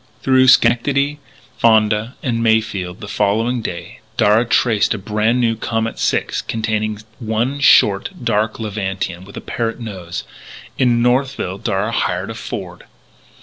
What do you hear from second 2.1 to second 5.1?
and Mayfield, the following day, Darragh traced a